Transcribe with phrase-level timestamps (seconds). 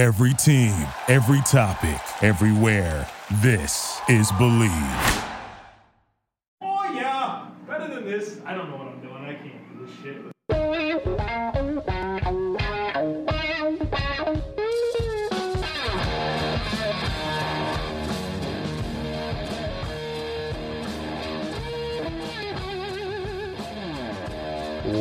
[0.00, 0.72] Every team,
[1.08, 3.06] every topic, everywhere.
[3.42, 5.24] This is Bleav.
[6.62, 8.40] Oh yeah, better than this.
[8.46, 9.22] I don't know what I'm doing.
[9.26, 10.22] I can't do this shit.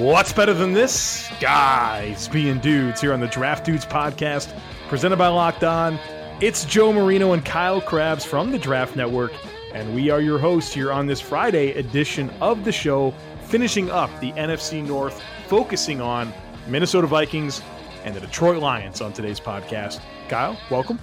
[0.03, 1.25] What's better than this?
[1.39, 4.53] Guys being dudes here on the Draft Dudes podcast,
[4.89, 5.99] presented by Locked On.
[6.41, 9.31] It's Joe Marino and Kyle Crabbs from the Draft Network,
[9.73, 13.11] and we are your hosts here on this Friday edition of the show,
[13.43, 16.33] finishing up the NFC North, focusing on
[16.67, 17.61] Minnesota Vikings
[18.03, 20.01] and the Detroit Lions on today's podcast.
[20.27, 20.99] Kyle, welcome.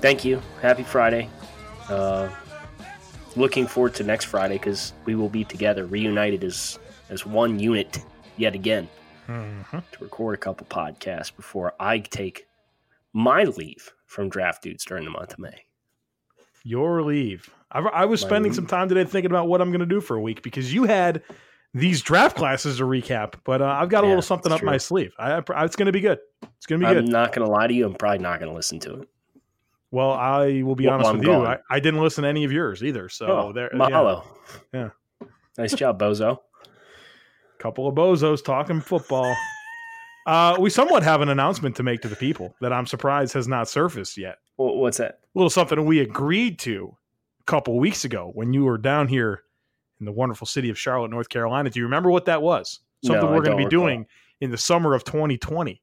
[0.00, 0.40] Thank you.
[0.62, 1.28] Happy Friday.
[1.88, 2.28] Uh,
[3.34, 7.98] looking forward to next Friday because we will be together, reunited as as one unit
[8.36, 8.88] yet again
[9.28, 9.78] Mm-hmm.
[9.90, 12.45] to record a couple podcasts before I take
[13.16, 15.62] my leave from Draft Dudes during the month of May.
[16.64, 17.48] Your leave.
[17.72, 18.56] I, I was My spending leave.
[18.56, 20.84] some time today thinking about what I'm going to do for a week because you
[20.84, 21.22] had
[21.72, 24.64] these draft classes to recap, but uh, I've got a Yeah, little something it's up
[24.66, 25.14] my sleeve.
[25.18, 26.18] I, I, it's going to be good.
[26.58, 27.04] It's going to be good.
[27.04, 27.86] I'm not going to lie to you.
[27.86, 29.08] I'm probably not going to listen to it.
[29.90, 31.32] Well, I will be Well, honest I'm with you.
[31.32, 33.08] I, I didn't listen to any of yours either.
[33.08, 34.24] So oh, there, yeah, mahalo.
[34.74, 34.90] Yeah.
[35.56, 36.38] Nice job, Bozo.
[37.58, 39.34] couple of bozos talking football.
[40.26, 43.46] Uh, we somewhat have an announcement to make to the people that I'm surprised has
[43.46, 44.38] not surfaced yet.
[44.56, 45.20] What's that?
[45.34, 46.96] A little something we agreed to
[47.40, 49.44] a couple weeks ago when you were down here
[50.00, 51.70] in the wonderful city of Charlotte, North Carolina.
[51.70, 52.80] Do you remember what that was?
[53.04, 53.70] Something No, we're going to be recall.
[53.70, 54.06] doing
[54.40, 55.80] in the summer of 2020.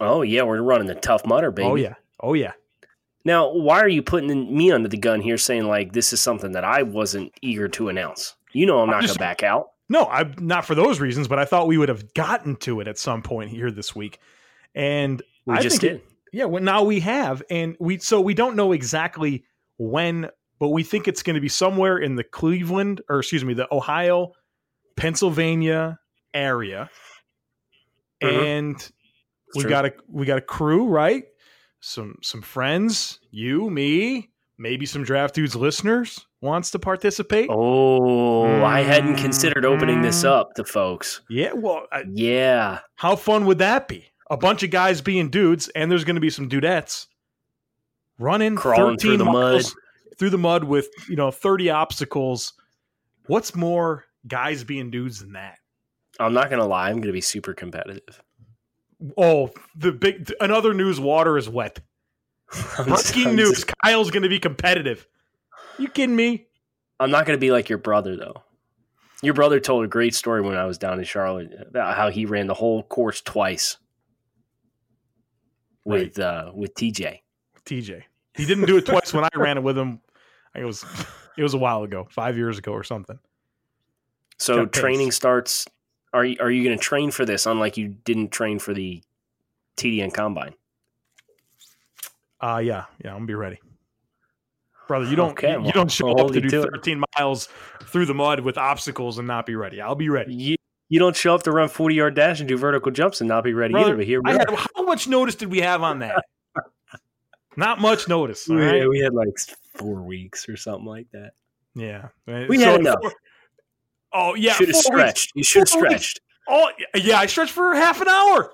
[0.00, 1.68] Oh, yeah, we're running the Tough Mudder, baby.
[1.68, 2.52] Oh yeah, oh yeah.
[3.24, 6.52] Now, why are you putting me under the gun here saying, like, this is something
[6.52, 8.34] that I wasn't eager to announce?
[8.52, 9.71] You know I'm not going to back out.
[9.92, 12.88] No, I'm not for those reasons, but I thought we would have gotten to it
[12.88, 14.18] at some point here this week.
[14.74, 15.96] And We I just did.
[15.96, 19.44] it- yeah, well, now we have, and we so we don't know exactly
[19.76, 23.52] when, but we think it's going to be somewhere in the Cleveland or excuse me,
[23.52, 24.32] the Ohio,
[24.96, 25.98] Pennsylvania
[26.32, 26.88] area,
[28.22, 28.44] Mhm.
[28.44, 28.92] and
[29.54, 31.24] we got a we got a crew, right?
[31.80, 37.48] Some some friends, you, me, maybe some draft dudes listeners wants to participate.
[37.50, 40.28] Oh, I hadn't considered opening this Mm.
[40.28, 41.22] up to folks.
[41.30, 42.80] Yeah, well, I, Yeah.
[42.96, 44.08] How fun would that be?
[44.30, 47.06] A bunch of guys being dudes, and there's going to be some dudettes
[48.18, 49.74] running Crawling 13 through the miles
[50.18, 52.52] through the mud with you know 30 obstacles.
[53.26, 55.58] What's more guys being dudes than that?
[56.20, 56.88] I'm not going to lie.
[56.88, 58.22] I'm going to be super competitive.
[59.16, 61.80] Oh, the big another news water is wet.
[62.84, 65.06] Breaking news: Kyle's going to be competitive.
[65.78, 66.46] You kidding me?
[67.00, 68.42] I'm not going to be like your brother, though.
[69.22, 72.26] Your brother told a great story when I was down in Charlotte about how he
[72.26, 73.76] ran the whole course twice
[75.84, 77.20] with uh, with TJ.
[77.64, 78.02] TJ.
[78.34, 80.00] He didn't do it twice when I ran it with him.
[80.56, 80.84] It was
[81.36, 83.18] it was a while ago, five years ago or something.
[84.38, 84.80] So Kept pace.
[84.80, 85.66] training starts.
[86.12, 87.46] Are you, are you going to train for this?
[87.46, 89.02] Unlike you didn't train for the
[89.76, 90.54] TDN combine.
[92.40, 93.60] Uh yeah, yeah, I'm gonna be ready.
[94.92, 96.70] Brother, you don't Okay, you, you don't show I'll up to do to it.
[96.70, 97.48] 13 miles
[97.84, 99.80] through the mud with obstacles and not be ready.
[99.80, 100.34] I'll be ready.
[100.34, 100.56] You
[100.90, 103.42] you don't show up to run 40 yard dash and do vertical jumps and not
[103.44, 103.96] be ready Brother, either.
[103.96, 104.38] But here we I are.
[104.40, 106.22] had how much notice did we have on that?
[107.56, 108.46] not much notice.
[108.46, 108.86] Yeah, right?
[108.88, 109.28] we had like
[109.76, 111.30] four weeks or something like that.
[111.74, 112.08] Yeah.
[112.26, 113.00] We had enough.
[114.12, 114.52] Oh yeah.
[114.52, 115.00] should have four weeks.
[115.22, 115.32] stretched.
[115.34, 115.90] You should have Four weeks.
[115.92, 116.20] stretched.
[116.50, 118.52] Oh yeah, I stretched for half an hour.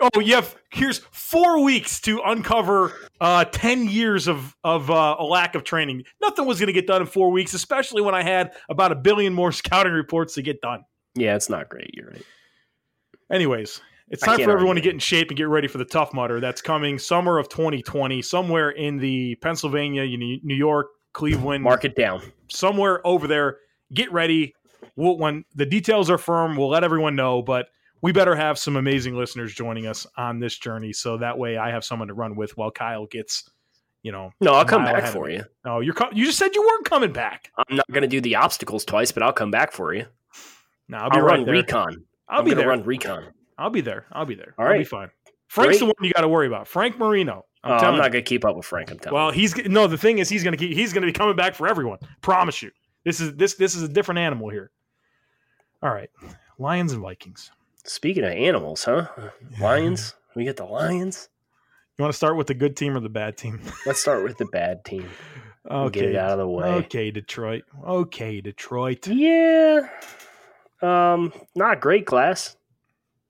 [0.00, 5.24] Oh, you have here's four weeks to uncover uh, ten years of of uh, a
[5.24, 6.02] lack of training.
[6.20, 8.96] Nothing was going to get done in four weeks, especially when I had about a
[8.96, 10.84] billion more scouting reports to get done.
[11.14, 11.90] Yeah, it's not great.
[11.94, 12.22] You're right.
[13.30, 13.80] Anyways,
[14.10, 16.40] it's time for everyone to get in shape and get ready for the Tough Mudder
[16.40, 21.96] that's coming summer of 2020, somewhere in the Pennsylvania, New New York, Cleveland, Mark it
[21.96, 22.20] down.
[22.48, 23.58] somewhere over there.
[23.92, 24.54] Get ready.
[24.96, 27.42] We'll, when the details are firm, we'll let everyone know.
[27.42, 27.68] But
[28.04, 31.70] we better have some amazing listeners joining us on this journey, so that way I
[31.70, 33.48] have someone to run with while Kyle gets,
[34.02, 34.30] you know.
[34.42, 35.42] No, I'll come back for you.
[35.64, 37.50] Oh, you're co- you just said you weren't coming back.
[37.56, 40.04] I'm not going to do the obstacles twice, but I'll come back for you.
[40.86, 41.54] No, I'll I'll, be right run there.
[41.54, 42.04] recon.
[42.28, 42.68] I'll I'm be there.
[42.68, 43.32] run recon.
[43.56, 44.04] I'll be there.
[44.12, 44.54] I'll be there.
[44.58, 45.08] All I'll be fine.
[45.48, 46.68] Frank's the one you got to worry about.
[46.68, 47.46] Frank Marino.
[47.62, 48.90] I'm oh, I'm, not going to keep up with Frank.
[48.90, 49.18] I'm telling you.
[49.18, 49.40] Well, you.
[49.40, 49.86] he's no.
[49.86, 50.74] The thing is, he's gonna keep.
[50.74, 52.00] He's gonna be coming back for everyone.
[52.20, 52.70] Promise you.
[53.06, 54.70] This is this this is a different animal here.
[55.82, 56.10] All right,
[56.58, 57.50] Lions and Vikings.
[57.84, 59.08] Speaking of animals, huh?
[59.60, 60.14] Lions.
[60.34, 61.28] We get the Lions.
[61.96, 63.60] You want to start with the good team or the bad team?
[63.86, 65.08] Let's start with the bad team.
[65.70, 66.64] Okay, Get it out of the way.
[66.64, 67.64] Okay, Detroit.
[67.86, 69.06] Okay, Detroit.
[69.06, 69.88] Yeah.
[70.82, 72.56] Um, not great class.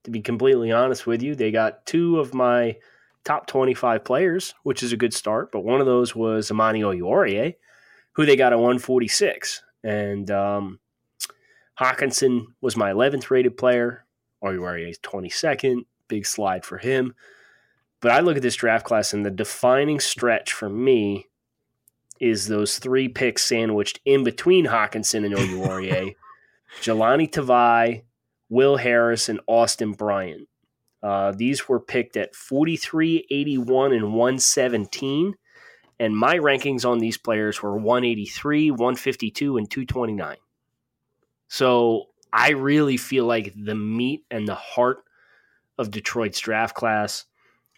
[0.05, 1.35] to be completely honest with you.
[1.35, 2.77] They got two of my
[3.25, 7.56] top 25 players, which is a good start, but one of those was Amani Oruwariye,
[8.12, 9.62] who they got at 146.
[9.83, 10.79] And um,
[11.79, 14.05] Hockenson was my 11th rated player.
[14.44, 15.87] Oruwariye is 22nd.
[16.08, 17.14] Big slide for him.
[18.00, 21.26] But I look at this draft class, and the defining stretch for me
[22.20, 26.14] is those three picks sandwiched in between Hockenson and Oruwariye,
[26.82, 28.02] Jahlani Tavai,
[28.49, 30.49] Will Harris, and Austin Bryant.
[31.02, 35.35] Uh, these were picked at 43, 81, and 117.
[36.00, 40.37] And my rankings on these players were 183, 152, and 229.
[41.49, 45.05] So I really feel like the meat and the heart
[45.79, 47.27] of Detroit's draft class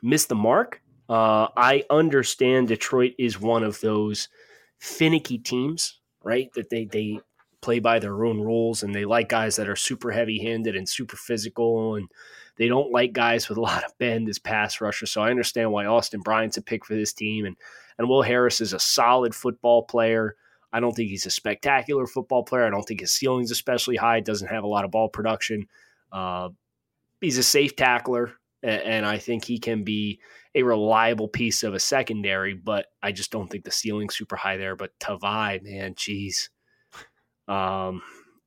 [0.03, 0.81] missed the mark.
[1.11, 4.29] Uh, I understand Detroit is one of those
[4.79, 6.49] finicky teams, right?
[6.55, 7.21] That they they
[7.61, 10.89] play by their own rules and they like guys that are super heavy handed and
[10.89, 12.09] super physical and
[12.57, 15.11] they don't like guys with a lot of bend as pass rushers.
[15.11, 17.57] So I understand why Austin Bryant's a pick for this team and
[17.99, 20.35] and Will Harris is a solid football player.
[20.77, 22.67] I don't think he's a spectacular football player.
[22.67, 24.21] I don't think his ceiling's especially high.
[24.21, 25.69] Doesn't have a lot of ball production.
[26.13, 26.51] Uh,
[27.23, 30.21] he's a safe tackler, and I think he can be
[30.55, 32.53] a reliable piece of a secondary.
[32.53, 34.77] But I just don't think the ceiling's super high there.
[34.77, 36.51] But Tavai, man, geez,
[37.49, 38.03] um,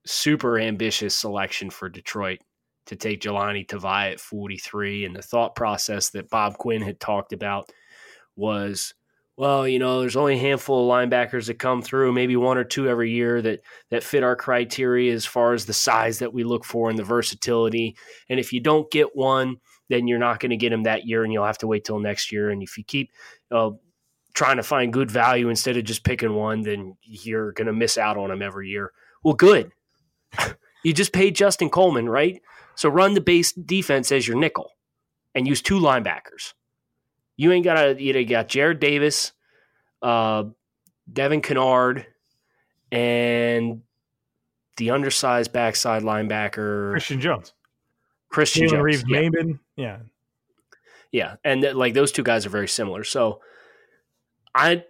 [0.06, 2.42] super ambitious selection for Detroit
[2.86, 5.06] to take Jahlani Tavai at 43.
[5.06, 7.72] And the thought process that Bob Quinn had talked about
[8.36, 8.94] was,
[9.40, 12.66] well, you know, there's only a handful of linebackers that come through, maybe one or
[12.66, 16.44] two every year that that fit our criteria as far as the size that we
[16.44, 17.96] look for and the versatility.
[18.28, 19.56] And if you don't get one,
[19.88, 22.00] then you're not going to get him that year, and you'll have to wait till
[22.00, 22.50] next year.
[22.50, 23.12] And if you keep
[23.50, 23.70] uh,
[24.34, 27.98] trying to find good value instead of just picking one, then you're going to miss
[27.98, 28.92] out on him every year.
[29.24, 29.72] Well, good.
[30.84, 32.42] you just paid Justin Coleman, right?
[32.76, 34.72] So run the base defense as your nickel
[35.34, 36.56] and use two linebackers.
[37.40, 39.32] You ain't got to, you got Jarrad Davis,
[40.02, 40.44] uh,
[41.12, 42.06] Devon Kennard,
[42.92, 43.82] and
[44.76, 47.54] the undersized backside linebacker Christian Jones.
[48.28, 48.84] Christian Jalen Jones.
[48.84, 49.22] Reeves, yeah.
[49.22, 49.60] Maybin.
[49.78, 49.98] Yeah.
[51.14, 53.06] Yeah, and like those two guys are very similar.
[53.06, 53.40] So
[54.54, 54.84] I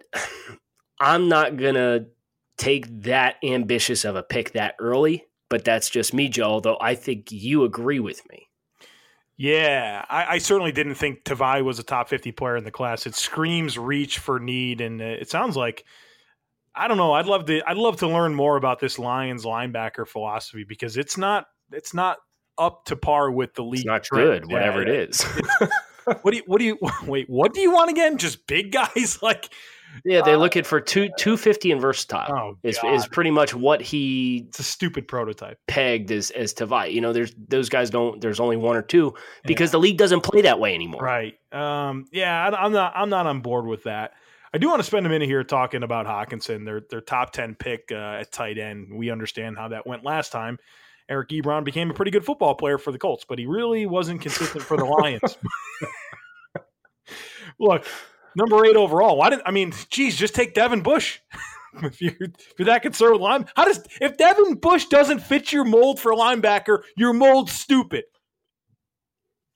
[0.98, 2.06] I'm not going to
[2.56, 6.96] take that ambitious of a pick that early, but that's just me, Joe, although I
[6.96, 8.49] think you agree with me.
[9.40, 13.06] Yeah, I, I, certainly didn't think Tavai was a top 50 player in the class.
[13.06, 15.86] It screams reach for need, and it sounds like
[16.74, 17.14] I don't know.
[17.14, 17.62] I'd love to.
[17.66, 21.46] I'd love to learn more about this Lions linebacker philosophy because it's not.
[21.72, 22.18] It's not
[22.58, 23.80] up to par with the league.
[23.80, 24.42] It's not trend.
[24.42, 25.22] good, whatever yeah, it is.
[26.20, 26.42] what do you?
[26.46, 26.78] What do you?
[27.06, 28.18] Wait, what do you want again?
[28.18, 29.48] Just big guys like
[30.04, 32.32] yeah, they're uh, looking for two two fifty and versatile.
[32.32, 34.46] Oh, is is pretty much what he.
[34.48, 35.58] It's a stupid prototype.
[35.68, 36.92] Pegged as as Tavai.
[36.92, 38.20] You know, there's those guys don't.
[38.20, 39.14] There's only one or two
[39.44, 39.72] because yeah.
[39.72, 41.02] the league doesn't play that way anymore.
[41.02, 41.34] Right.
[41.52, 42.06] Um.
[42.12, 42.48] Yeah.
[42.48, 42.92] I, I'm not.
[42.94, 44.12] I'm not on board with that.
[44.52, 47.54] I do want to spend a minute here talking about Hockenson, their their top ten
[47.54, 48.88] pick uh, at tight end.
[48.92, 50.58] We understand how that went last time.
[51.08, 54.20] Eric Ebron became a pretty good football player for the Colts, but he really wasn't
[54.20, 55.36] consistent for the Lions.
[57.58, 57.84] Look,
[58.36, 59.16] number eight overall.
[59.16, 59.72] Why did I mean?
[59.90, 61.20] Geez, just take Devin Bush.
[61.82, 65.52] if, you're, if you're that concerned with line, how does if Devin Bush doesn't fit
[65.52, 68.04] your mold for linebacker, your mold's stupid.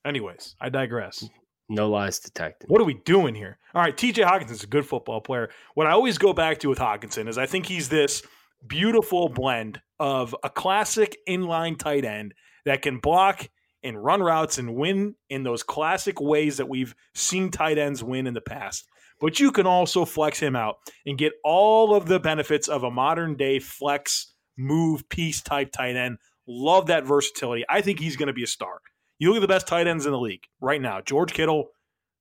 [0.04, 1.28] Anyways, I digress.
[1.68, 2.68] No lies detected.
[2.68, 3.58] What are we doing here?
[3.74, 5.48] All right, TJ Hockenson's a good football player.
[5.74, 8.22] What I always go back to with Hockenson is I think he's this
[8.66, 12.34] beautiful blend of a classic inline tight end
[12.66, 13.48] that can block
[13.84, 18.26] and run routes and win in those classic ways that we've seen tight ends win
[18.26, 18.88] in the past.
[19.20, 22.90] But you can also flex him out and get all of the benefits of a
[22.90, 26.18] modern day flex move piece type tight end.
[26.46, 27.64] Love that versatility.
[27.68, 28.80] I think he's going to be a star.
[29.18, 31.68] You look at the best tight ends in the league right now George Kittle,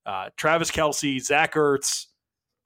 [0.06, 2.06] uh, Travis Kelce, Zach Ertz,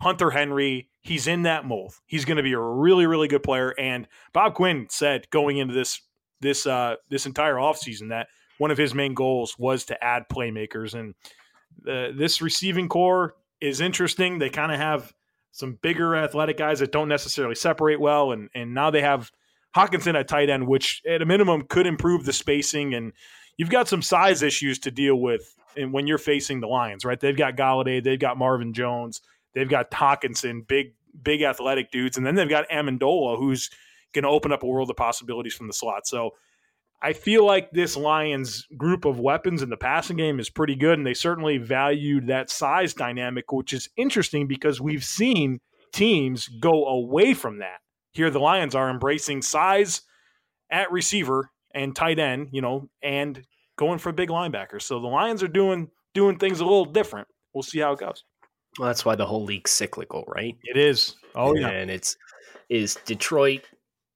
[0.01, 0.89] Hunter Henry.
[1.01, 1.93] He's in that mold.
[2.05, 3.73] He's going to be a really, really good player.
[3.79, 6.01] And Bob Quinn said going into this
[6.41, 8.27] this uh, this entire offseason that
[8.57, 10.93] one of his main goals was to add playmakers.
[10.93, 11.15] And
[11.87, 14.39] uh, this receiving corps is interesting.
[14.39, 15.13] They kind of have
[15.51, 18.31] some bigger athletic guys that don't necessarily separate well.
[18.31, 19.31] And, and now they have
[19.75, 22.93] Hockenson at tight end, which at a minimum could improve the spacing.
[22.93, 23.13] And
[23.57, 27.19] you've got some size issues to deal with and when you're facing the Lions, right?
[27.19, 29.21] They've got Golladay, they've got Marvin Jones,
[29.53, 32.17] they've got Hockenson, big, big athletic dudes.
[32.17, 33.69] And then they've got Amendola, who's
[34.13, 36.07] going to open up a world of possibilities from the slot.
[36.07, 36.31] So
[37.01, 40.97] I feel like this Lions group of weapons in the passing game is pretty good,
[40.97, 45.59] and they certainly valued that size dynamic, which is interesting because we've seen
[45.93, 47.79] teams go away from that.
[48.11, 50.01] Here, the Lions are embracing size
[50.71, 53.45] at receiver and tight end, you know, and
[53.77, 54.81] going for big linebackers.
[54.81, 57.27] So the Lions are doing doing things a little different.
[57.53, 58.23] We'll see how it goes.
[58.79, 60.55] Well, that's why the whole league's cyclical, right?
[60.63, 61.15] It is.
[61.35, 61.69] Oh yeah.
[61.69, 62.17] and it's
[62.69, 63.61] is Detroit,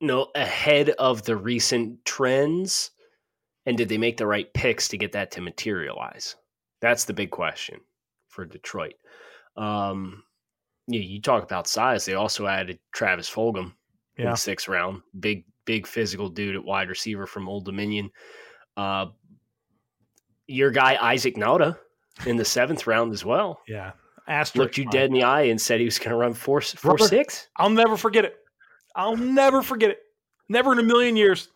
[0.02, 2.92] know, ahead of the recent trends,
[3.66, 6.36] and did they make the right picks to get that to materialize?
[6.82, 7.80] That's the big question
[8.28, 8.94] for Detroit.
[9.56, 10.24] Um,
[10.88, 12.06] yeah, you talk about size.
[12.06, 13.74] They also added Travis Fulgham
[14.18, 15.02] in the sixth round.
[15.20, 18.10] Big, big physical dude at wide receiver from Old Dominion.
[18.76, 19.08] Uh,
[20.48, 21.78] your guy Isaac Nauta
[22.26, 23.92] in the seventh round as well Yeah.
[24.28, 24.56] Asterisk.
[24.56, 26.96] looked you dead in the eye and said he was going to run four four
[26.96, 27.48] Brother, six.
[27.58, 28.36] I'll never forget it.
[28.96, 30.00] I'll never forget it.
[30.50, 31.48] Never in a million years.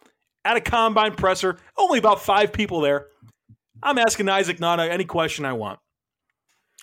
[0.43, 3.07] At a combine presser, only about five people there.
[3.81, 5.79] I'm asking Isaac Nauta any question I want.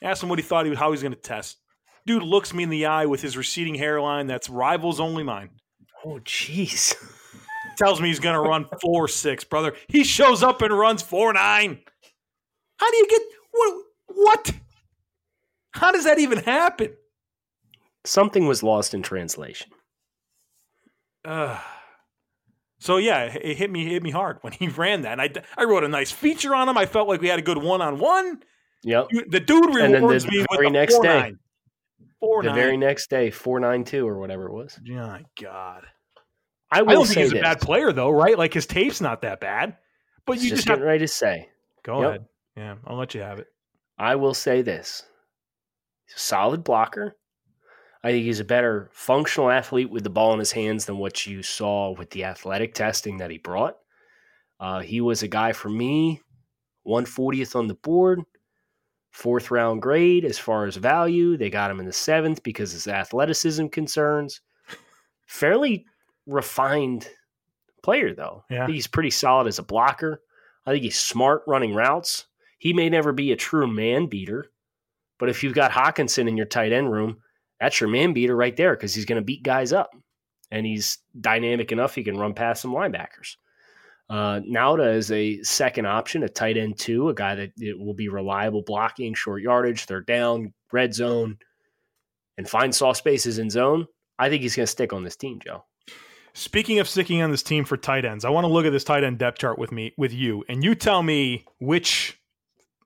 [0.02, 1.58] Asked him what he thought he was, how he was going to test.
[2.04, 5.50] Dude looks me in the eye with his receding hairline that's rivals only mine.
[6.04, 6.94] Oh, jeez.
[7.76, 9.74] Tells me he's going to run four six, brother.
[9.88, 11.78] He shows up and runs four nine.
[12.78, 13.84] How do you get what?
[14.08, 14.52] What?
[15.70, 16.94] How does that even happen?
[18.04, 19.70] Something was lost in translation.
[21.24, 21.58] Uh,
[22.78, 25.18] so yeah, it it hit me hit me hard when he ran that.
[25.18, 26.76] And I I wrote a nice feature on him.
[26.76, 28.42] I felt like we had a good one on one.
[28.84, 29.08] Yep.
[29.28, 31.08] The dude And then rewards the me with very a next four day.
[31.20, 31.38] nine.
[32.18, 32.56] Four The nine.
[32.56, 34.78] very next day, four nine two or whatever it was.
[34.84, 35.84] My God,
[36.70, 37.40] I I will don't say think he's this.
[37.40, 38.36] a bad player though, right?
[38.36, 39.76] Like his tape's not that bad,
[40.26, 41.48] but you just, just, have getting ready to say.
[41.84, 42.08] go Yep.
[42.08, 42.24] ahead.
[42.56, 43.46] Yeah, I'll let you have it.
[43.98, 45.04] I will say this:
[46.08, 47.14] solid blocker.
[48.04, 51.26] I think he's a better functional athlete with the ball in his hands than what
[51.26, 53.76] you saw with the athletic testing that he brought.
[54.58, 56.20] Uh, he was a guy for me,
[56.86, 58.20] 140th on the board,
[59.12, 61.36] fourth round grade as far as value.
[61.36, 64.40] They got him in the seventh because his athleticism concerns.
[65.26, 65.86] Fairly
[66.26, 67.08] refined
[67.82, 68.44] player, though.
[68.50, 68.64] Yeah.
[68.64, 70.22] I think he's pretty solid as a blocker.
[70.66, 72.26] I think he's smart running routes.
[72.58, 74.46] He may never be a true man beater,
[75.18, 77.18] but if you've got Hockenson in your tight end room,
[77.62, 79.94] that's your man beater right there because he's going to beat guys up.
[80.50, 83.36] And he's dynamic enough he can run past some linebackers.
[84.10, 87.94] Uh, Nauta is a second option, a tight end two, a guy that it will
[87.94, 91.38] be reliable blocking, short yardage, third down, red zone,
[92.36, 93.86] and find soft spaces in zone.
[94.18, 95.64] I think he's going to stick on this team, Joe.
[96.34, 98.84] Speaking of sticking on this team for tight ends, I want to look at this
[98.84, 102.18] tight end depth chart with me with you, and you tell me which.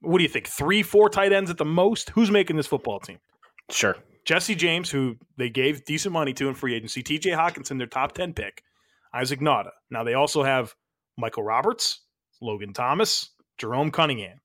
[0.03, 0.47] What do you think?
[0.47, 2.11] Three, four tight ends at the most?
[2.11, 3.19] Who's making this football team?
[3.71, 3.97] Sure.
[4.27, 8.13] Jesse James, who they gave decent money to in free agency, TJ Hockenson, their top
[8.13, 8.63] 10 pick,
[9.15, 9.71] Isaac Nauta.
[9.91, 10.75] Now they also have
[11.17, 12.01] Michael Roberts,
[12.43, 14.41] Logan Thomas, Jerome Cunningham.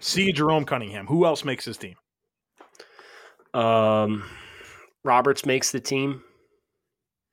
[0.00, 1.06] See Jerome Cunningham.
[1.06, 1.94] Who else makes this team?
[3.52, 4.24] Um,
[5.04, 6.22] Roberts makes the team.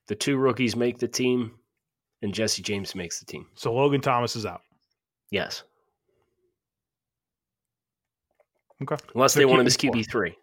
[0.08, 1.52] The two rookies make the team,
[2.22, 3.46] and Jesse James makes the team.
[3.54, 4.60] So Logan Thomas is out.
[5.30, 5.62] Yes,
[8.82, 8.96] Okay.
[9.14, 10.34] unless So they want him as QB three,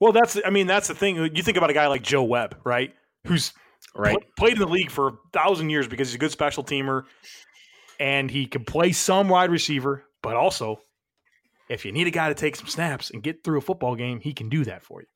[0.00, 1.16] Well, that's I mean that's the thing.
[1.16, 2.94] You think about a guy like Joe Webb, right?
[3.26, 3.52] Who's
[3.94, 4.16] right?
[4.16, 7.04] pl- played in the league for a thousand years because he's a good special teamer,
[7.98, 10.80] and he can play some wide receiver, but also
[11.70, 14.20] if you need a guy to take some snaps and get through a football game,
[14.20, 15.06] he can do that for you.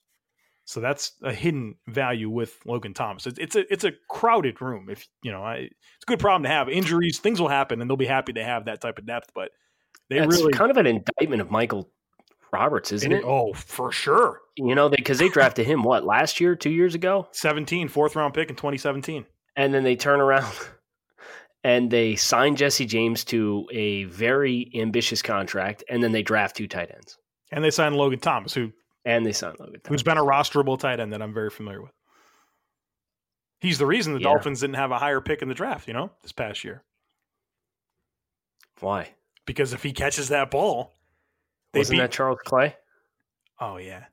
[0.67, 3.27] So that's a hidden value with Logan Thomas.
[3.27, 4.89] It's, it's a it's a crowded room.
[4.89, 6.71] If you know, I, it's a good problem to have.
[6.71, 9.33] Injuries, things will happen, and they'll be happy to have that type of depth.
[9.35, 9.51] But
[10.09, 11.91] they That's really, kind of an indictment of Michael
[12.51, 13.25] Roberts, isn't it?
[13.27, 14.41] oh, for sure.
[14.57, 18.35] You know, because they, drafted him what last year, two years ago, 17, fourth round
[18.35, 19.27] pick in 2017.
[19.57, 20.53] and then they turn around
[21.65, 26.69] and they sign Jesse James to a very ambitious contract, and then they draft two
[26.69, 27.19] tight ends,
[27.51, 28.71] And they sign Logan Thomas, who
[29.05, 29.81] and they sign Logan.
[29.81, 29.89] Thomas.
[29.89, 31.93] who's been a rosterable tight end that I'm very familiar with.
[33.61, 34.25] He's the reason the Yeah.
[34.25, 36.85] Dolphins didn't have a higher pick in the draft, you know, this past year.
[38.81, 39.11] Why?
[39.47, 40.93] Because if he catches that ball,
[41.73, 42.03] they Wasn't beat.
[42.03, 42.77] that Charles Clay?
[43.61, 44.05] oh yeah,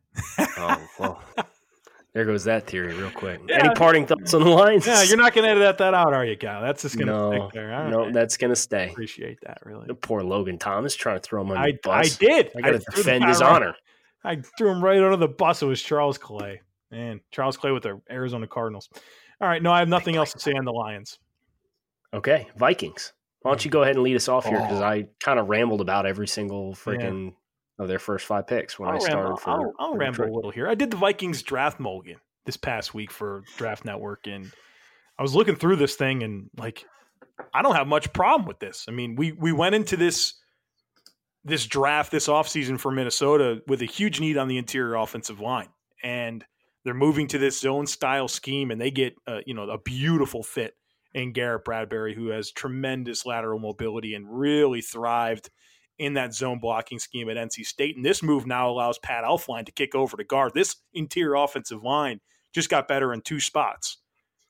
[0.58, 1.24] Oh well,
[2.14, 3.42] there goes that theory real quick.
[3.48, 3.66] Yeah.
[3.66, 4.86] Any parting thoughts on the lines?
[4.86, 5.04] yeah.
[5.04, 6.62] You're not going to edit that, that out, are you, Cal?
[6.62, 7.74] That's just going to no, stick there.
[7.74, 8.12] I no, know.
[8.12, 8.90] that's gonna stay.
[8.90, 9.88] appreciate that really.
[9.88, 12.52] The poor Logan Thomas trying to throw him under I, the I did.
[12.58, 13.76] I got to defend his right- honor.
[14.24, 15.64] I threw him right under the bus.
[15.64, 16.62] It was Charles Clay.
[16.92, 18.90] Man, Charles Clay with the Arizona Cardinals.
[19.40, 21.18] All right, no, I have nothing else to say on the Lions.
[22.14, 23.14] Okay, Vikings.
[23.42, 24.86] Why don't you go ahead and lead us off here because Oh.
[24.86, 27.34] I kind of rambled about every single freaking
[27.82, 29.50] of their first five picks when I I'll started ramble, for.
[29.50, 30.68] I'll, I'll for ramble a little here.
[30.68, 34.52] I did the Vikings draft mulligan this past week for Draft Network, and
[35.18, 36.86] I was looking through this thing, and like,
[37.54, 38.86] I don't have much problem with this.
[38.88, 40.36] I mean, we we went into this
[41.44, 45.70] this draft this offseason for Minnesota with a huge need on the interior offensive line,
[46.04, 46.46] and
[46.86, 50.44] they're moving to this zone style scheme, and they get uh, you know a beautiful
[50.44, 50.76] fit
[51.14, 55.50] in Garrett Bradbury, who has tremendous lateral mobility and really thrived
[56.00, 57.96] in that zone blocking scheme at NC State.
[57.96, 60.54] And this move now allows Pat Elflein to kick over to guard.
[60.54, 62.20] This interior offensive line
[62.54, 63.98] just got better in two spots.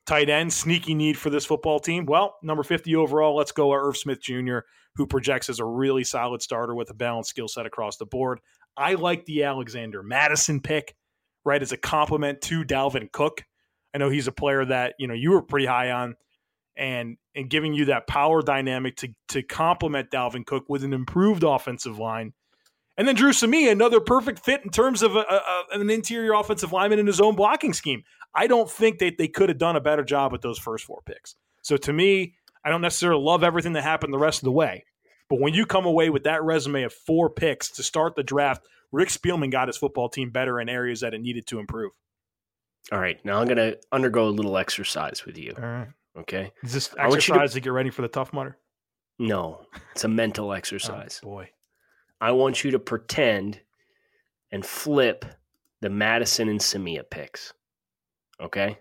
[0.04, 2.06] Tight end, sneaky need for this football team.
[2.06, 4.58] Well, number 50 overall, let's go Irv Smith Jr.,
[4.96, 8.40] who projects as a really solid starter with a balanced skill set across the board.
[8.76, 10.96] I like the Alexander Mattison pick,
[11.44, 13.44] right, as a compliment to Dalvin Cook.
[13.94, 16.16] I know he's a player that, you know, you were pretty high on
[16.76, 21.42] and and giving you that power dynamic to to complement Dalvin Cook with an improved
[21.42, 22.32] offensive line.
[22.96, 26.72] And then Dru Samia, another perfect fit in terms of a, a, an interior offensive
[26.72, 28.02] lineman in his own blocking scheme.
[28.34, 31.00] I don't think that they could have done a better job with those first four
[31.06, 31.34] picks.
[31.62, 34.84] So to me, I don't necessarily love everything that happened the rest of the way.
[35.28, 38.62] But when you come away with that resume of four picks to start the draft,
[38.92, 41.92] Rick Spielman got his football team better in areas that it needed to improve.
[42.90, 43.24] All right.
[43.24, 45.54] Now I'm going to undergo a little exercise with you.
[45.56, 45.88] All right.
[46.18, 46.52] Okay.
[46.62, 48.58] Is this exercise to, to, get ready for the Tough Mudder?
[49.18, 51.20] No, it's a mental exercise.
[51.22, 51.50] Oh, boy.
[52.20, 53.60] I want you to pretend
[54.50, 55.24] and flip
[55.80, 57.52] the Mattison and Samia picks.
[58.40, 58.78] Okay?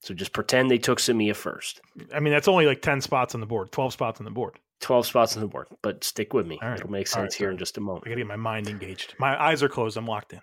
[0.00, 1.80] So just pretend they took Samia first.
[2.14, 4.58] I mean, that's only like 10 spots on the board, 12 spots on the board.
[4.80, 6.58] 12 spots on the board, but stick with me.
[6.62, 6.78] Right.
[6.78, 8.04] It'll make sense right, here in just a moment.
[8.06, 9.14] I got to get my mind engaged.
[9.18, 9.98] My eyes are closed.
[9.98, 10.40] I'm locked in.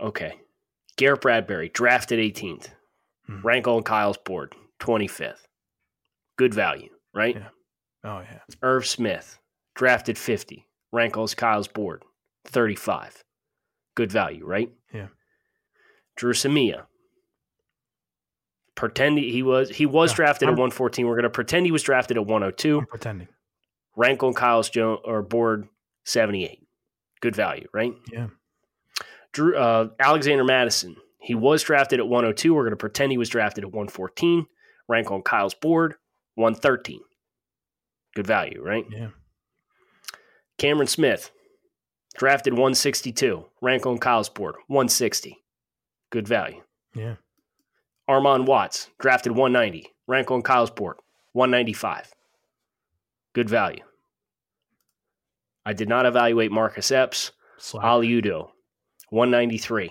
[0.00, 0.34] Okay.
[0.96, 2.70] Garrett Bradbury, drafted 18th.
[3.26, 3.40] Hmm.
[3.42, 5.46] Rank on Kyle's board, 25th.
[6.36, 7.36] Good value, right?
[7.36, 7.48] Yeah.
[8.04, 8.40] Oh, yeah.
[8.62, 9.38] Irv Smith,
[9.74, 10.66] drafted 50.
[10.92, 12.04] Rankles Kyle's board,
[12.46, 13.24] 35.
[13.94, 14.70] Good value, right?
[14.92, 15.08] Yeah.
[16.16, 16.86] Dru Samia,
[18.78, 21.06] pretend he was he was yeah, drafted I'm, at 114.
[21.06, 22.78] We're going to pretend he was drafted at 102.
[22.78, 23.28] I'm pretending.
[23.96, 25.68] Rank on Kyle's Jones or board
[26.04, 26.60] 78.
[27.20, 27.92] Good value, right?
[28.12, 28.28] Yeah.
[29.32, 30.96] Dru uh, Alexander Mattison.
[31.20, 32.54] He was drafted at 102.
[32.54, 34.46] We're going to pretend he was drafted at 114.
[34.88, 35.94] Rank on Kyle's board
[36.36, 37.00] 113.
[38.14, 38.84] Good value, right?
[38.90, 39.08] Yeah.
[40.56, 41.30] Cameron Smith,
[42.16, 43.44] drafted 162.
[43.60, 45.38] Rank on Kyle's board 160.
[46.10, 46.62] Good value.
[46.94, 47.16] Yeah.
[48.08, 49.92] Armon Watts, drafted 190.
[50.06, 50.96] Rank on Kyle's board,
[51.32, 52.12] 195.
[53.34, 53.82] Good value.
[55.66, 57.32] I did not evaluate Marcus Epps.
[57.58, 57.84] Slack.
[57.84, 58.48] Oli Udoh,
[59.10, 59.90] 193.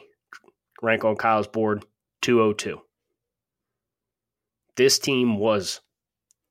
[0.82, 1.86] Rank on Kyle's board,
[2.22, 2.82] 202.
[4.78, 5.82] This team was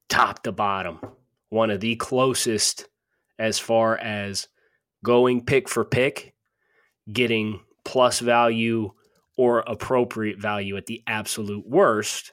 [0.08, 0.98] top to bottom,
[1.48, 2.88] one of the closest
[3.38, 4.48] as far as
[5.04, 6.34] going pick for pick,
[7.12, 8.90] getting plus value
[9.36, 12.32] or appropriate value at the absolute worst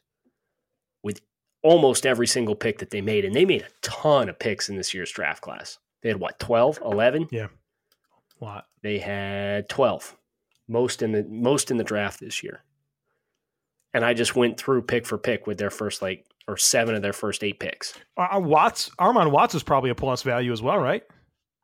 [1.03, 1.21] with
[1.61, 3.25] almost every single pick that they made.
[3.25, 5.77] And they made a ton of picks in this year's draft class.
[6.01, 7.27] They had what, 12, 11?
[7.31, 7.47] Yeah.
[8.41, 8.65] A lot.
[8.81, 10.17] They had 12.
[10.67, 12.63] Most in the most in the draft this year.
[13.93, 17.01] And I just went through pick for pick with their first like or seven of
[17.01, 17.93] their first eight picks.
[18.17, 21.03] Uh, Watts, Armon Watts is probably a plus value as well, right?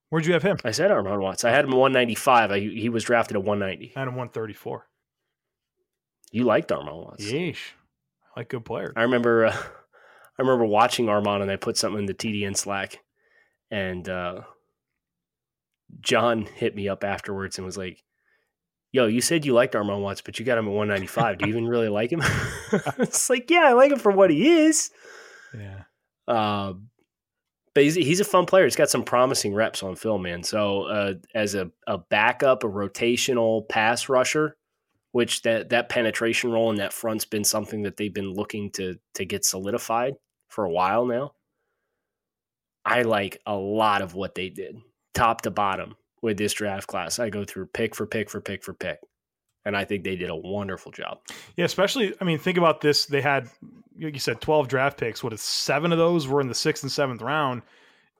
[0.09, 0.57] Where'd you have him?
[0.63, 1.43] I said Armon Watts.
[1.43, 2.51] I had him 195.
[2.51, 3.93] I, he was drafted at 190.
[3.95, 4.87] I had him 134.
[6.31, 7.25] You liked Armon Watts.
[7.25, 7.73] Yeesh.
[8.35, 8.93] I like good players.
[8.95, 9.55] I remember uh,
[10.39, 12.99] I remember watching Armon and I put something in the TDN Slack
[13.69, 14.41] and uh,
[15.99, 18.03] John hit me up afterwards and was like,
[18.91, 21.37] Yo, you said you liked Armon Watts, but you got him at 195.
[21.37, 22.21] Do you even really like him?
[22.97, 24.89] it's like, yeah, I like him for what he is.
[25.55, 25.83] Yeah.
[26.27, 26.73] Uh,
[27.75, 28.63] but he's, he's a fun player.
[28.63, 30.41] He's got some promising reps on film, man.
[30.43, 34.57] So uh, as a, a backup, a rotational pass rusher,
[35.11, 38.95] which that that penetration role in that front's been something that they've been looking to
[39.15, 40.13] to get solidified
[40.49, 41.33] for a while now.
[42.85, 44.77] I like a lot of what they did,
[45.13, 47.19] top to bottom, with this draft class.
[47.19, 48.99] I go through pick for pick for pick for pick.
[49.65, 51.19] And I think they did a wonderful job.
[51.57, 53.05] Yeah, especially, I mean, think about this.
[53.05, 53.49] They had,
[54.01, 55.23] like you said, 12 draft picks.
[55.23, 57.61] What seven of those were in the sixth and seventh round?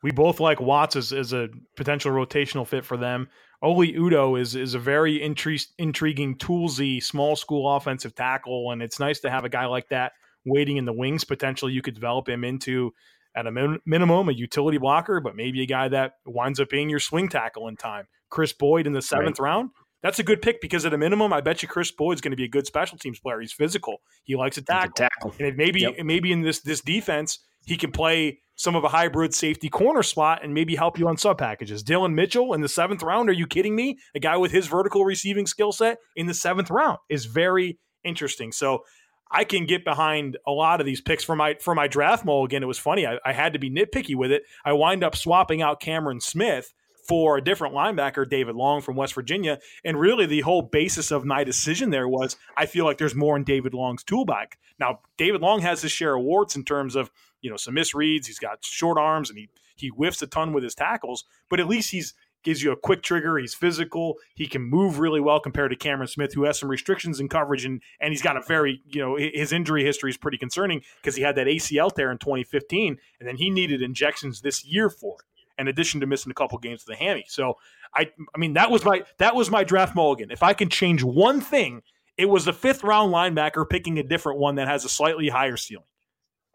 [0.04, 3.30] We both like Watts as, as a potential rotational fit for them.
[3.62, 9.00] Oli Udoh is is a very intri- intriguing, toolsy, small school offensive tackle, and it's
[9.00, 10.14] nice to have a guy like that
[10.46, 11.26] waiting in the wings.
[11.26, 12.94] Potentially, you could develop him into
[13.36, 16.90] at a min- minimum a utility blocker, but maybe a guy that winds up being
[16.90, 18.08] your swing tackle in time.
[18.30, 19.50] Kris Boyd in the seventh right.
[19.50, 19.70] round.
[20.02, 22.38] That's a good pick because at a minimum, I bet you Kris Boyd's going to
[22.38, 23.40] be a good special teams player.
[23.42, 23.98] He's physical.
[24.24, 24.94] He likes to tackle.
[24.94, 25.34] tackle.
[25.40, 25.96] And maybe yep.
[26.06, 30.44] maybe in this this defense, he can play some of a hybrid safety corner slot
[30.44, 31.84] and maybe help you on sub packages.
[31.84, 33.30] Dillon Mitchell in the seventh round.
[33.30, 33.98] Are you kidding me?
[34.16, 38.52] A guy with his vertical receiving skill set in the seventh round is very interesting.
[38.52, 38.84] So
[39.32, 42.46] I can get behind a lot of these picks for my for my draft mole.
[42.46, 42.64] again.
[42.64, 43.06] It was funny.
[43.06, 44.44] I, I had to be nitpicky with it.
[44.66, 46.74] I wind up swapping out Cameron Smith
[47.08, 49.60] for a different linebacker, David Long from West Virginia.
[49.84, 53.36] And really, the whole basis of my decision there was I feel like there's more
[53.36, 54.58] in David Long's toolbox.
[54.80, 57.12] Now, David Long has his share of warts in terms of
[57.42, 58.28] you know some misreads.
[58.28, 61.68] He's got short arms and he he whiffs a ton with his tackles, but at
[61.68, 62.14] least he's
[62.44, 63.38] gives you a quick trigger.
[63.38, 64.18] He's physical.
[64.36, 67.66] He can move really well compared to Cameron Smith, who has some restrictions in coverage,
[67.66, 71.16] and and he's got a very you know his injury history is pretty concerning because
[71.16, 75.18] he had that ACL tear in 2015, and then he needed injections this year for
[75.20, 77.26] it, in addition to missing a couple games with the hammy.
[77.28, 77.56] So
[77.96, 80.32] I I mean that was my that was my draft mulligan.
[80.32, 81.82] If I can change one thing,
[82.18, 85.58] it was the fifth round linebacker picking a different one that has a slightly higher
[85.58, 85.86] ceiling.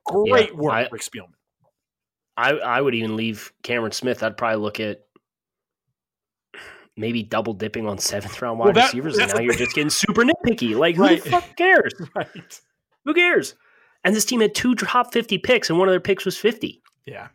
[0.06, 1.32] Great yeah, work, I, Rick Spielman.
[2.36, 4.22] I, I would even leave Cameron Smith.
[4.22, 5.03] I'd probably look at
[6.96, 9.90] maybe double dipping on seventh round wide well, that, receivers, and now you're just getting
[9.90, 10.76] super nitpicky.
[10.76, 11.18] Like, right.
[11.18, 11.94] who the fuck cares?
[12.14, 12.60] Right.
[13.04, 13.54] Who cares?
[14.04, 16.82] And this team had two top 50 picks, and one of their picks was 50.
[17.06, 17.28] Yeah.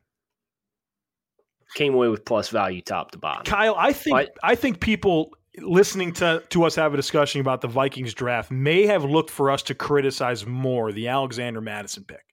[1.76, 3.44] Came away with plus value top to bottom.
[3.44, 7.62] Kyle, I think but, I think people listening to, to us have a discussion about
[7.62, 12.24] the Vikings draft may have looked for us to criticize more the Alexander Mattison pick.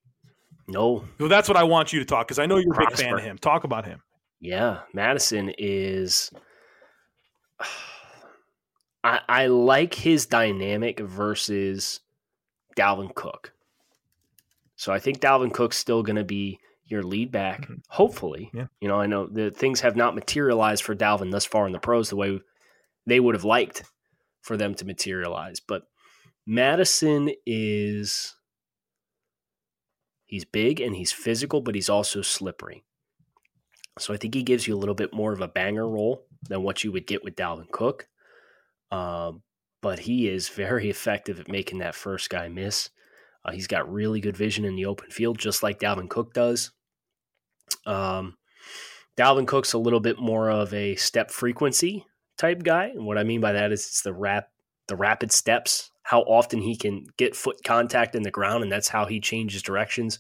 [0.68, 1.04] No.
[1.18, 3.14] Well, that's what I want you to talk because I know you're a big fan
[3.14, 3.38] of him.
[3.38, 4.00] Talk about him.
[4.40, 6.30] Yeah, Mattison is
[9.04, 12.00] I, I like his dynamic versus
[12.76, 13.52] Dalvin Cook.
[14.74, 17.74] So I think Dalvin Cook's still going to be your lead back, mm-hmm.
[17.88, 18.50] hopefully.
[18.52, 18.66] Yeah.
[18.80, 21.78] You know, I know the things have not materialized for Dalvin thus far in the
[21.78, 22.40] pros the way
[23.06, 23.84] they would have liked
[24.42, 25.60] for them to materialize.
[25.60, 25.82] But
[26.46, 28.34] Mattison is
[30.26, 32.84] he's big and he's physical, but he's also slippery.
[33.98, 36.62] So I think he gives you a little bit more of a banger role than
[36.62, 38.08] what you would get with Dalvin Cook.
[38.90, 39.42] Um,
[39.82, 42.90] but he is very effective at making that first guy miss.
[43.44, 46.72] Uh, he's got really good vision in the open field, just like Dalvin Cook does.
[47.84, 48.36] Um,
[49.16, 52.04] Dalvin Cook's a little bit more of a step frequency
[52.36, 54.50] type guy, and what I mean by that is it's the rap,
[54.88, 58.88] the rapid steps, how often he can get foot contact in the ground, and that's
[58.88, 60.18] how he changes directions.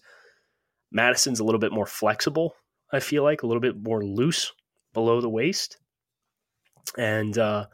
[0.90, 2.54] Mattison's a little bit more flexible.
[2.92, 4.52] I feel like a little bit more loose
[4.94, 5.78] below the waist.
[6.96, 7.66] And uh,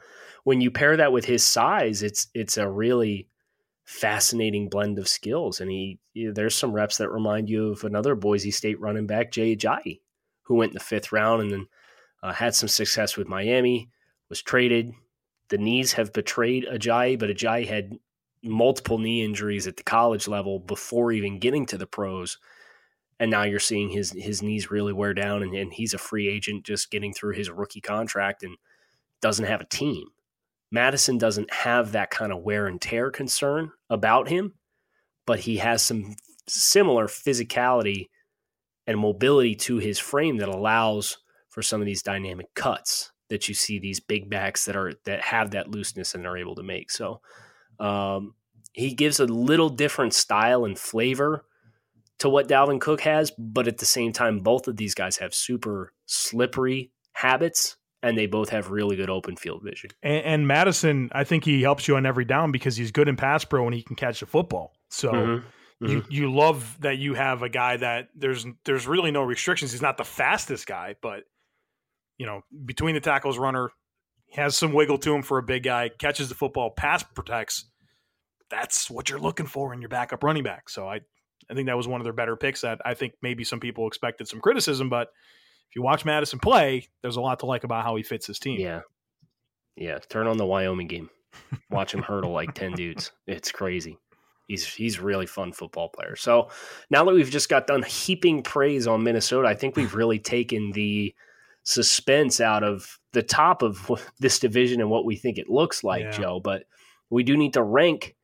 [0.44, 3.28] when you pair that with his size, it's it's a really
[3.84, 5.60] fascinating blend of skills.
[5.60, 9.56] And he, there's some reps that remind you of another Boise State running back, Jay
[9.56, 10.00] Ajayi,
[10.42, 11.66] who went in the fifth round and then
[12.22, 13.90] uh, had some success with Miami,
[14.28, 14.92] was traded.
[15.48, 17.98] The knees have betrayed Ajayi, but Ajayi had
[18.42, 22.38] multiple knee injuries at the college level before even getting to the pros.
[23.20, 26.28] And now you're seeing his his knees really wear down, and, and he's a free
[26.28, 28.42] agent just getting through his rookie contract.
[28.42, 28.56] And
[29.22, 30.04] doesn't have a team.
[30.70, 34.54] Mattison doesn't have that kind of wear and tear concern about him,
[35.26, 36.16] but he has some
[36.48, 38.08] similar physicality
[38.86, 41.18] and mobility to his frame that allows
[41.50, 45.20] for some of these dynamic cuts that you see these big backs that are that
[45.20, 46.90] have that looseness and are able to make.
[46.90, 47.20] So
[47.78, 48.34] um,
[48.72, 51.44] he gives a little different style and flavor
[52.18, 55.34] to what Dalvin Cook has, but at the same time, both of these guys have
[55.34, 59.90] super slippery habits and they both have really good open field vision.
[60.02, 63.16] And, and, Mattison, I think he helps you on every down because he's good in
[63.16, 64.74] pass pro and he can catch the football.
[64.88, 65.86] So mm-hmm.
[65.86, 66.12] you mm-hmm.
[66.12, 69.72] you love that you have a guy that there's there's really no restrictions.
[69.72, 71.24] He's not the fastest guy, but
[72.18, 73.70] you know between the tackles, runner
[74.32, 75.88] has some wiggle to him for a big guy.
[75.88, 77.66] Catches the football, pass protects.
[78.50, 80.68] That's what you're looking for in your backup running back.
[80.68, 81.00] So I
[81.50, 82.62] I think that was one of their better picks.
[82.62, 85.08] That I think maybe some people expected some criticism, but
[85.72, 88.38] if you watch Mattison play, there's a lot to like about how he fits his
[88.38, 88.60] team.
[88.60, 88.82] Yeah.
[89.74, 90.00] Yeah.
[90.10, 91.08] Turn on the Wyoming game.
[91.70, 93.10] Watch him hurdle like 10 dudes.
[93.26, 93.96] It's crazy.
[94.48, 96.14] He's he's really fun football player.
[96.14, 96.50] So
[96.90, 100.72] now that we've just got done heaping praise on Minnesota, I think we've really taken
[100.72, 101.14] the
[101.62, 106.02] suspense out of the top of this division and what we think it looks like,
[106.02, 106.10] yeah.
[106.10, 106.38] Joe.
[106.38, 106.64] But
[107.08, 108.14] we do need to rank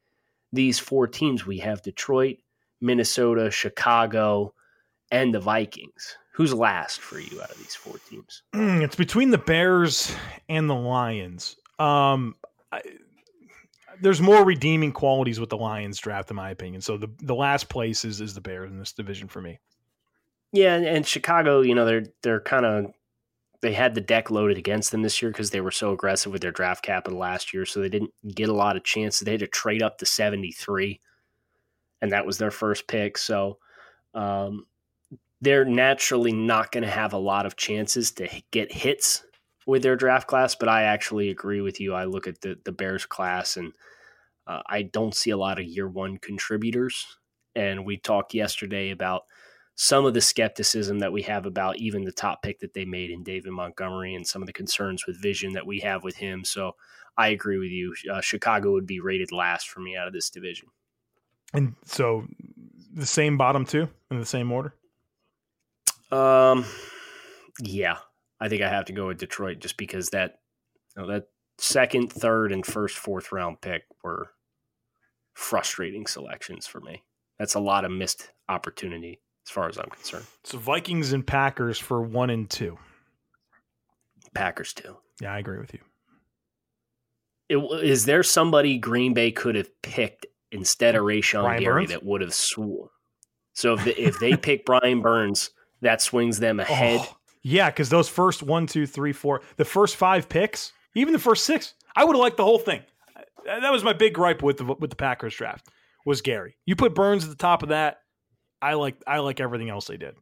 [0.53, 1.47] these four teams.
[1.47, 2.37] We have Detroit,
[2.83, 4.53] Minnesota, Chicago,
[5.11, 6.19] and the Vikings.
[6.39, 8.43] Who's last for you out of these four teams?
[8.55, 10.15] It's between the Bears
[10.49, 11.57] and the Lions.
[11.81, 12.37] Um,
[12.71, 12.81] I,
[14.01, 16.81] there's more redeeming qualities with the Lions draft, in my opinion.
[16.81, 19.59] So the the last place is is the Bears in this division for me.
[20.53, 22.93] Yeah, and, and Chicago, you know, they're they're kind of
[23.61, 26.43] they had the deck loaded against them this year because they were so aggressive with
[26.43, 29.23] their draft capital last year, so they didn't get a lot of chances.
[29.23, 31.01] They had to trade up to 73,
[32.01, 33.19] and that was their first pick.
[33.19, 33.59] So
[34.15, 34.67] um,
[35.41, 39.25] they're naturally not going to have a lot of chances to get hits
[39.67, 40.55] with their draft class.
[40.55, 41.95] But I actually agree with you.
[41.95, 43.73] I look at the the Bears class and
[44.47, 47.07] uh, I don't see a lot of year one contributors.
[47.55, 49.23] And we talked yesterday about
[49.75, 53.11] some of the skepticism that we have about even the top pick that they made
[53.11, 56.45] in David Montgomery and some of the concerns with vision that we have with him.
[56.45, 56.73] So
[57.17, 57.95] I agree with you.
[58.13, 60.69] Uh, Chicago would be rated last for me out of this division.
[61.55, 62.27] And so
[62.93, 64.75] the same bottom two in the same order?
[66.11, 66.65] Um,
[67.61, 67.99] yeah,
[68.41, 70.41] I think I have to go with Detroit just because that
[70.97, 74.31] you know, that second, third, and first, fourth round pick were
[75.35, 77.03] frustrating selections for me.
[77.39, 80.27] That's a lot of missed opportunity as far as I'm concerned.
[80.45, 82.79] So Vikings and Packers for one and two.
[84.35, 84.97] Packers too.
[85.21, 85.81] Yeah, I agree with you.
[87.49, 91.91] It, is there somebody Green Bay could have picked instead of Brian Gary Burns?
[91.91, 92.89] that would have sworn?
[93.55, 97.01] So if, the, if they pick Brian Burns, that swings them ahead.
[97.03, 101.19] Oh, yeah, because those first one, two, three, four, the first five picks, even the
[101.19, 102.83] first six, I would have liked the whole thing.
[103.45, 105.69] That was my big gripe with the with the Packers draft
[106.05, 106.57] was Gary.
[106.67, 107.99] You put Burns at the top of that.
[108.61, 110.15] I like I like everything else they did.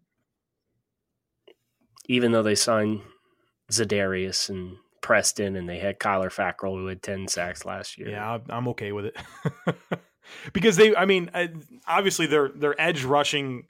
[2.09, 3.01] Even though they signed
[3.73, 8.11] Za'Darius and Preston, and they had Kyler Fackrell who had ten sacks last year.
[8.11, 9.17] Yeah, I'm- okay with it
[10.53, 10.95] because they.
[10.95, 11.31] I mean,
[11.87, 13.65] obviously their their edge rushing,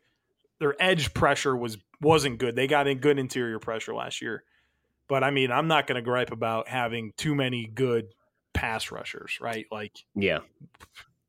[0.59, 2.57] their edge pressure was wasn't good.
[2.57, 4.45] They got in good interior pressure last year,
[5.09, 8.09] but I mean, I'm not going to gripe about having too many good
[8.53, 9.67] pass rushers, right?
[9.71, 10.39] Like, yeah.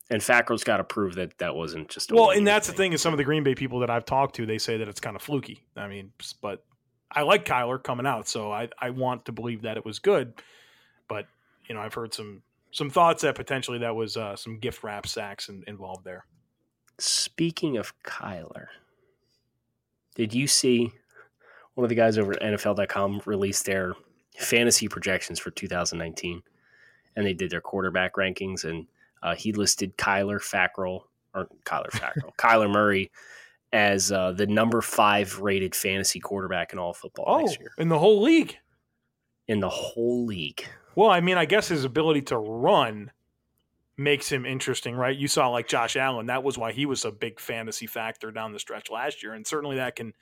[0.09, 2.77] And Fackrell's got to prove that that wasn't just a well, and that's the thing.
[2.77, 4.87] thing is some of the Green Bay people that I've talked to, they say that
[4.87, 5.63] it's kind of fluky.
[5.75, 6.63] I mean, but
[7.11, 10.33] I like Kyler coming out, so I I want to believe that it was good,
[11.09, 11.25] but
[11.67, 15.07] you know, I've heard some some thoughts that potentially that was uh, some gift wrap
[15.07, 16.25] sacks in, involved there.
[16.99, 18.67] Speaking of Kyler,
[20.17, 20.91] did you see
[21.75, 23.93] one of the guys over at NFL.com released their
[24.37, 26.41] fantasy projections for 2019?
[27.15, 28.85] And they did their quarterback rankings, and
[29.23, 31.03] uh, he listed Kyler Fackrell,
[31.33, 33.09] or Kyler Fackrell, Kyler Murray
[33.73, 38.21] as uh, the number five rated fantasy quarterback in all football Oh, in the whole
[38.21, 38.55] league.
[39.47, 40.65] in the whole league.
[40.95, 43.11] Well, I mean, I guess his ability to run
[43.97, 45.15] makes him interesting, right?
[45.17, 48.53] You saw like Josh Allen, that was why he was a big fantasy factor down
[48.53, 50.13] the stretch last year, and certainly that can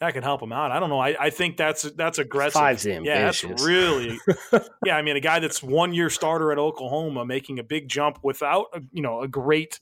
[0.00, 0.72] that can help him out.
[0.72, 0.98] I don't know.
[0.98, 2.54] I, I think that's that's aggressive.
[2.54, 4.18] Five's yeah, that's really
[4.84, 4.96] yeah.
[4.96, 8.66] I mean, a guy that's one year starter at Oklahoma making a big jump without
[8.72, 9.78] a, you know a great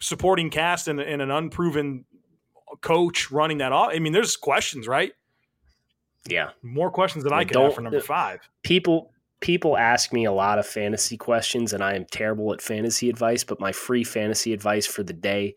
[0.00, 2.06] supporting cast and, and an unproven
[2.80, 3.92] coach running that off.
[3.92, 5.12] I mean, there's questions, right?
[6.26, 6.50] Yeah.
[6.62, 8.40] More questions than I Yeah, could have for number uh, five.
[8.62, 13.08] people people ask me a lot of fantasy questions and I am terrible at fantasy
[13.08, 15.54] advice, but my free fantasy advice for the day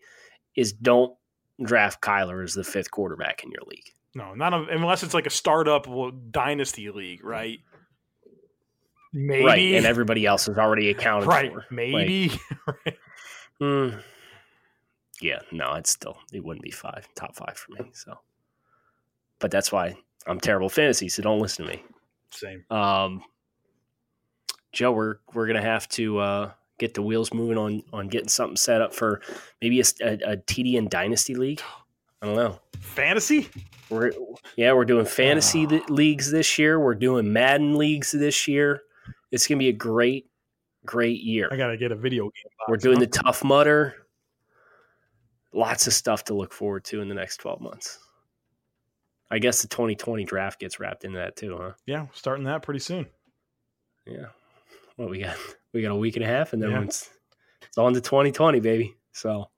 [0.56, 1.14] is don't
[1.62, 3.90] draft Kyler as the fifth quarterback in your league.
[4.14, 5.86] No, not a, unless it's like a startup
[6.30, 7.58] dynasty league, right?
[9.12, 9.74] Maybe, Right.
[9.74, 11.52] And everybody else is already accounted right?
[11.52, 11.64] for.
[11.70, 12.32] Maybe.
[13.60, 13.90] Hmm.
[15.20, 17.88] yeah, no, it's still it wouldn't be five, top five for me.
[17.92, 18.18] So
[19.38, 19.94] but that's why
[20.26, 21.84] I'm terrible at fantasy, so don't listen to me.
[22.30, 22.64] Same.
[22.70, 23.22] Um,
[24.74, 28.56] Joe, we're we're gonna have to uh, get the wheels moving on on getting something
[28.56, 29.22] set up for
[29.62, 31.62] maybe a, a, a TDN Dynasty league.
[32.20, 32.58] I don't know.
[32.80, 33.48] Fantasy?
[33.88, 34.12] We're
[34.56, 36.80] yeah, we're doing fantasy th- leagues this year.
[36.80, 38.82] We're doing Madden leagues this year.
[39.30, 40.28] It's gonna be a great,
[40.84, 41.48] great year.
[41.52, 42.50] I gotta get a video game.
[42.58, 43.94] Box, We're doing the Tough Mudder.
[45.52, 48.00] Lots of stuff to look forward to in the next twelve months.
[49.30, 51.72] I guess the 2020 draft gets wrapped into that too, huh?
[51.86, 53.06] yeah, starting that pretty soon.
[54.06, 54.26] Yeah.
[54.96, 55.36] Well, we got
[55.74, 56.82] we got a week and a half, and then Yeah.
[56.82, 57.10] it's
[57.62, 58.94] it's on to 2020, baby.
[59.12, 59.50] So,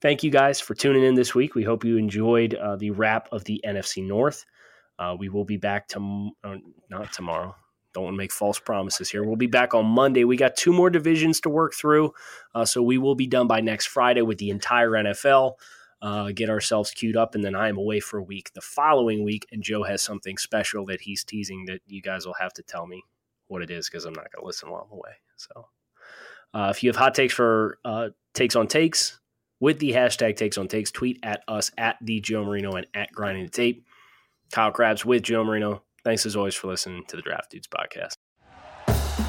[0.00, 1.54] thank you guys for tuning in this week.
[1.54, 4.44] We hope you enjoyed uh, the wrap of the NFC North.
[4.98, 6.56] Uh, we will be back to uh,
[6.90, 7.54] not tomorrow.
[7.94, 9.22] Don't want to make false promises here.
[9.22, 10.24] We'll be back on Monday.
[10.24, 12.12] We got two more divisions to work through,
[12.54, 15.54] uh, so we will be done by next Friday with the entire NFL.
[16.00, 19.22] Uh, get ourselves queued up, and then I am away for a week the following
[19.22, 22.62] week, and Joe has something special that he's teasing that you guys will have to
[22.62, 23.04] tell me
[23.52, 25.12] what it is because I'm not going to listen while I'm away.
[25.36, 25.68] So,
[26.54, 29.20] uh, if you have hot takes for uh, takes on takes
[29.60, 33.12] with the hashtag takes on takes, tweet at us at the Joe Marino and at
[33.12, 33.86] grinding the tape.
[34.50, 35.82] Kyle Crabbs with Joe Marino.
[36.04, 38.16] Thanks as always for listening to the Draft Dudes podcast.